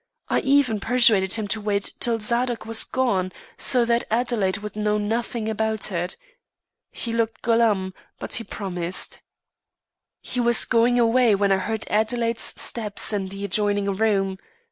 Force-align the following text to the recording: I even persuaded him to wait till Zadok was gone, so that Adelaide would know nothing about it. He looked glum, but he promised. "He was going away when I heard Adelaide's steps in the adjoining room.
I 0.29 0.39
even 0.39 0.79
persuaded 0.79 1.33
him 1.33 1.47
to 1.49 1.61
wait 1.61 1.93
till 1.99 2.19
Zadok 2.19 2.65
was 2.65 2.83
gone, 2.83 3.31
so 3.59 3.85
that 3.85 4.03
Adelaide 4.09 4.57
would 4.57 4.75
know 4.75 4.97
nothing 4.97 5.47
about 5.47 5.91
it. 5.91 6.17
He 6.89 7.13
looked 7.13 7.43
glum, 7.43 7.93
but 8.17 8.33
he 8.33 8.43
promised. 8.43 9.21
"He 10.19 10.39
was 10.39 10.65
going 10.65 10.99
away 10.99 11.35
when 11.35 11.51
I 11.51 11.57
heard 11.57 11.85
Adelaide's 11.87 12.59
steps 12.59 13.13
in 13.13 13.27
the 13.27 13.45
adjoining 13.45 13.93
room. 13.93 14.39